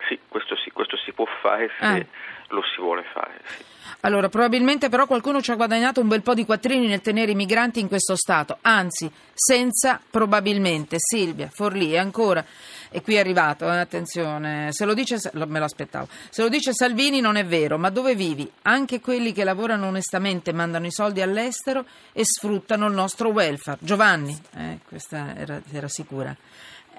Sì, 0.08 0.18
questo, 0.28 0.56
sì, 0.56 0.70
questo 0.70 0.96
si 0.96 1.12
può 1.12 1.26
fare 1.40 1.70
se 1.78 1.84
ah. 1.84 2.06
lo 2.48 2.62
si 2.62 2.80
vuole 2.80 3.04
fare. 3.12 3.40
Sì. 3.44 3.64
Allora, 4.04 4.28
probabilmente 4.28 4.88
però 4.88 5.06
qualcuno 5.06 5.40
ci 5.40 5.52
ha 5.52 5.54
guadagnato 5.54 6.00
un 6.00 6.08
bel 6.08 6.22
po' 6.22 6.34
di 6.34 6.44
quattrini 6.44 6.88
nel 6.88 7.00
tenere 7.00 7.30
i 7.30 7.36
migranti 7.36 7.78
in 7.78 7.86
questo 7.86 8.16
stato, 8.16 8.58
anzi, 8.62 9.10
senza 9.32 10.00
probabilmente. 10.10 10.96
Silvia, 10.98 11.48
Forlì, 11.52 11.92
e 11.92 11.98
ancora, 11.98 12.44
e 12.90 13.00
qui 13.00 13.14
è 13.14 13.20
arrivato, 13.20 13.70
eh, 13.70 13.78
attenzione, 13.78 14.72
se 14.72 14.84
lo 14.86 14.94
dice, 14.94 15.18
me 15.34 15.58
lo 15.60 15.64
aspettavo, 15.64 16.08
se 16.30 16.42
lo 16.42 16.48
dice 16.48 16.72
Salvini 16.72 17.20
non 17.20 17.36
è 17.36 17.44
vero, 17.44 17.78
ma 17.78 17.90
dove 17.90 18.16
vivi? 18.16 18.50
Anche 18.62 19.00
quelli 19.00 19.32
che 19.32 19.44
lavorano 19.44 19.86
onestamente 19.86 20.52
mandano 20.52 20.86
i 20.86 20.92
soldi 20.92 21.22
all'estero 21.22 21.84
e 22.12 22.24
sfruttano 22.24 22.88
il 22.88 22.94
nostro 22.94 23.28
welfare. 23.28 23.78
Giovanni, 23.80 24.36
eh, 24.56 24.78
questa 24.84 25.36
era, 25.36 25.60
era 25.70 25.88
sicura. 25.88 26.34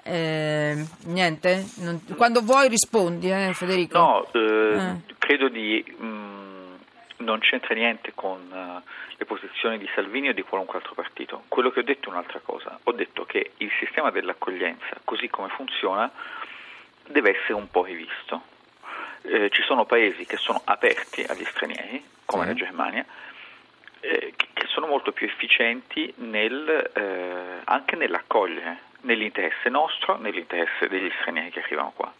Eh, 0.06 0.84
niente? 1.06 1.64
Non, 1.76 2.04
quando 2.16 2.42
vuoi 2.42 2.68
rispondi, 2.68 3.30
eh, 3.30 3.52
Federico. 3.54 3.98
No, 3.98 4.28
eh, 4.32 4.76
eh. 4.76 5.14
credo 5.18 5.48
di... 5.48 5.82
Mh, 5.96 6.04
mm, 6.04 6.34
non 7.18 7.38
c'entra 7.38 7.74
niente 7.74 8.12
con 8.14 8.40
uh, 8.50 8.82
le 9.16 9.24
posizioni 9.24 9.78
di 9.78 9.88
Salvini 9.94 10.28
o 10.28 10.34
di 10.34 10.42
qualunque 10.42 10.76
altro 10.76 10.94
partito. 10.94 11.44
Quello 11.48 11.70
che 11.70 11.80
ho 11.80 11.82
detto 11.82 12.08
è 12.08 12.12
un'altra 12.12 12.40
cosa. 12.40 12.78
Ho 12.84 12.92
detto 12.92 13.24
che 13.24 13.52
il 13.58 13.70
sistema 13.80 14.10
dell'accoglienza, 14.10 15.00
così 15.04 15.28
come 15.28 15.48
funziona, 15.48 16.10
deve 17.06 17.36
essere 17.38 17.54
un 17.54 17.70
po' 17.70 17.84
rivisto. 17.84 18.42
Eh, 19.22 19.48
ci 19.50 19.62
sono 19.62 19.86
paesi 19.86 20.26
che 20.26 20.36
sono 20.36 20.60
aperti 20.64 21.22
agli 21.22 21.44
stranieri, 21.44 22.04
come 22.26 22.42
sì. 22.42 22.48
la 22.48 22.54
Germania, 22.54 23.06
eh, 24.00 24.34
che 24.36 24.66
sono 24.66 24.86
molto 24.86 25.12
più 25.12 25.26
efficienti 25.26 26.12
nel, 26.18 26.90
eh, 26.94 27.60
anche 27.64 27.96
nell'accogliere, 27.96 28.92
nell'interesse 29.04 29.70
nostro, 29.70 30.18
nell'interesse 30.18 30.88
degli 30.88 31.10
stranieri 31.20 31.50
che 31.50 31.60
arrivano 31.60 31.92
qua 31.94 32.12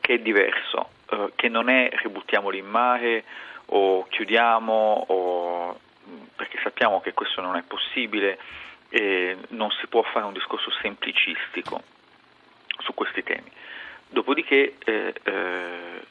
che 0.00 0.14
è 0.14 0.18
diverso, 0.20 0.90
eh, 1.10 1.32
che 1.34 1.48
non 1.48 1.68
è 1.68 1.90
ributtiamoli 1.92 2.58
in 2.58 2.66
mare 2.66 3.24
o 3.66 4.06
chiudiamo 4.08 5.04
o, 5.08 5.80
perché 6.34 6.58
sappiamo 6.62 7.02
che 7.02 7.12
questo 7.12 7.42
non 7.42 7.56
è 7.56 7.62
possibile 7.62 8.38
e 8.88 9.36
non 9.48 9.70
si 9.72 9.86
può 9.86 10.02
fare 10.02 10.24
un 10.24 10.32
discorso 10.32 10.70
semplicistico 10.80 11.82
su 12.78 12.94
questi 12.94 13.22
temi. 13.22 13.50
Dopodiché 14.08 14.76
eh, 14.82 15.12
eh, 15.22 16.06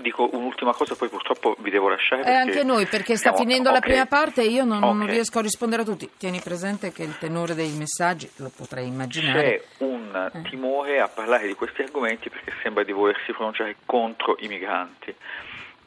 dico 0.00 0.28
un'ultima 0.32 0.72
cosa, 0.72 0.94
poi 0.94 1.08
purtroppo 1.08 1.56
vi 1.60 1.70
devo 1.70 1.88
lasciare. 1.88 2.24
E 2.24 2.32
anche 2.32 2.62
noi, 2.62 2.86
perché 2.86 3.16
sta 3.16 3.30
siamo... 3.30 3.38
finendo 3.38 3.68
okay. 3.68 3.80
la 3.80 3.86
prima 3.86 4.06
parte 4.06 4.42
e 4.42 4.46
io 4.46 4.64
non, 4.64 4.82
okay. 4.82 4.96
non, 4.96 5.06
riesco 5.06 5.38
a 5.38 5.42
rispondere 5.42 5.82
a 5.82 5.84
tutti. 5.84 6.10
Tieni 6.16 6.40
presente 6.40 6.92
che 6.92 7.02
il 7.02 7.16
tenore 7.18 7.54
dei 7.54 7.72
messaggi 7.72 8.30
lo 8.36 8.50
potrei 8.54 8.86
immaginare. 8.86 9.64
C'è 9.76 9.84
un 9.84 10.30
eh. 10.32 10.42
timore 10.48 11.00
a 11.00 11.08
parlare 11.08 11.46
di 11.46 11.54
questi 11.54 11.82
argomenti 11.82 12.28
perché 12.28 12.52
sembra 12.62 12.82
di 12.82 12.92
volersi 12.92 13.32
pronunciare 13.32 13.76
contro 13.86 14.36
i 14.40 14.48
migranti. 14.48 15.14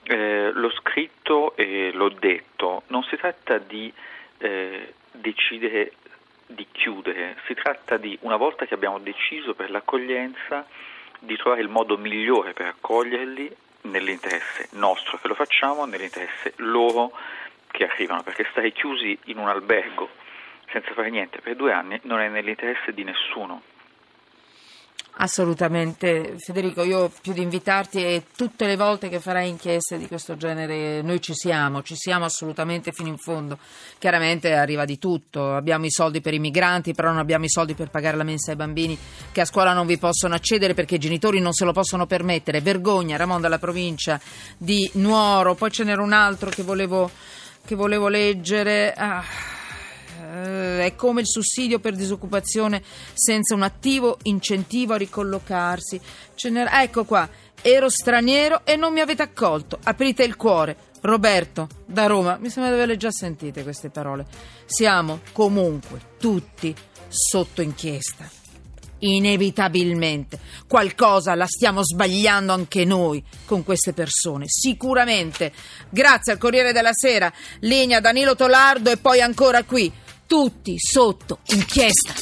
Eh, 0.04 0.52
l'ho 0.52 0.72
scritto 0.72 1.56
e 1.56 1.92
l'ho 1.94 2.10
detto, 2.10 2.84
non 2.88 3.04
si 3.04 3.16
tratta 3.16 3.58
di 3.58 3.92
eh, 4.40 4.94
decidere 5.12 5.94
di 6.46 6.68
chiudere, 6.72 7.38
si 7.48 7.54
tratta 7.54 7.98
di, 7.98 8.18
una 8.22 8.36
volta 8.36 8.66
che 8.66 8.74
abbiamo 8.74 9.00
deciso 9.00 9.54
per 9.54 9.72
l'accoglienza, 9.72 10.66
di 11.20 11.38
trovare 11.38 11.62
il 11.62 11.70
modo 11.70 11.98
migliore 11.98 12.54
per 12.54 12.68
accoglierli 12.68 13.56
nell'interesse 13.84 14.70
nostro 14.72 15.18
che 15.18 15.28
lo 15.28 15.36
facciamo, 15.36 15.86
nell'interesse 15.86 16.54
loro 16.58 17.12
che 17.72 17.86
arrivano, 17.86 18.24
perché 18.24 18.46
stare 18.52 18.72
chiusi 18.72 19.18
in 19.26 19.38
un 19.38 19.48
albergo 19.48 20.10
senza 20.72 20.94
fare 20.94 21.10
niente 21.10 21.40
per 21.42 21.56
due 21.56 21.72
anni 21.72 22.00
non 22.04 22.20
è 22.20 22.28
nell'interesse 22.28 22.94
di 22.94 23.04
nessuno. 23.04 23.62
Assolutamente, 25.18 26.38
Federico, 26.40 26.82
io 26.82 27.12
più 27.22 27.34
di 27.34 27.44
invitarti 27.44 28.04
e 28.04 28.24
tutte 28.36 28.66
le 28.66 28.76
volte 28.76 29.10
che 29.10 29.20
farai 29.20 29.48
inchieste 29.48 30.00
di 30.00 30.08
questo 30.08 30.36
genere 30.38 31.04
noi 31.04 31.22
ci 31.22 31.36
siamo, 31.36 31.84
ci 31.84 31.96
siamo 31.96 32.26
assolutamente 32.26 32.92
fino 32.92 33.10
in 33.10 33.18
fondo. 33.18 33.60
Chiaramente 34.00 34.56
arriva 34.56 34.86
di 34.86 34.98
tutto, 34.98 35.54
abbiamo 35.54 35.86
i 35.86 35.92
soldi 35.92 36.20
per 36.20 36.34
i 36.34 36.40
migranti, 36.40 36.96
però 36.96 37.10
non 37.10 37.20
abbiamo 37.20 37.46
i 37.46 37.50
soldi 37.50 37.76
per 37.76 37.92
pagare 37.92 38.18
la 38.18 38.24
mensa 38.24 38.52
ai 38.52 38.58
bambini 38.58 38.98
che 39.32 39.42
a 39.42 39.46
scuola 39.46 39.74
non 39.74 39.86
vi 39.86 40.00
possono 40.00 40.34
accedere 40.34 40.74
perché 40.74 40.96
i 40.96 41.00
genitori 41.00 41.40
non 41.40 41.54
se 41.54 41.64
lo 41.64 41.74
possono 41.74 42.08
permettere. 42.08 42.62
Vergogna, 42.62 43.16
Ramon 43.16 43.40
dalla 43.40 43.60
provincia 43.60 44.20
di 44.58 44.90
Nuoro, 44.94 45.54
poi 45.54 45.70
ce 45.70 45.84
n'era 45.84 46.02
un 46.02 46.14
altro 46.14 46.50
che 46.50 46.64
volevo, 46.64 47.12
che 47.64 47.76
volevo 47.76 48.08
leggere. 48.08 48.92
Ah 48.94 49.24
eh, 50.34 50.86
è 50.86 50.96
come 50.96 51.22
il 51.22 51.28
sussidio 51.28 51.80
per 51.80 51.96
disoccupazione 51.96 52.82
senza 53.14 53.54
un 53.54 53.62
attivo 53.62 54.18
incentivo 54.24 54.94
a 54.94 54.98
ricollocarsi. 54.98 56.02
ecco 56.42 57.06
qua, 57.06 57.30
ero 57.62 57.90
straniero 57.90 58.62
e 58.66 58.76
non 58.76 58.94
mi 58.94 59.00
avete 59.00 59.22
accolto. 59.22 59.78
Aprite 59.84 60.24
il 60.24 60.36
cuore. 60.36 60.92
Roberto, 61.02 61.68
da 61.86 62.06
Roma, 62.06 62.38
mi 62.40 62.50
sembra 62.50 62.72
di 62.72 62.78
averle 62.78 62.98
già 62.98 63.12
sentite 63.12 63.64
queste 63.64 63.90
parole. 63.90 64.26
Siamo 64.66 65.20
comunque 65.34 66.00
tutti 66.18 66.74
sotto 67.10 67.62
inchiesta. 67.62 68.42
Inevitabilmente 69.00 70.40
qualcosa 70.66 71.36
la 71.36 71.46
stiamo 71.46 71.84
sbagliando 71.84 72.54
anche 72.54 72.86
noi 72.86 73.22
con 73.44 73.66
queste 73.66 73.92
persone, 73.92 74.46
sicuramente. 74.48 75.52
Grazie 75.90 76.32
al 76.32 76.38
Corriere 76.38 76.72
della 76.72 76.94
Sera, 76.94 77.32
linea 77.60 78.00
Danilo 78.00 78.34
Tolardo 78.34 78.90
e 78.90 78.96
poi 78.96 79.20
ancora 79.20 79.64
qui 79.64 79.92
tutti 80.26 80.76
sotto 80.78 81.40
inchiesta. 81.48 82.14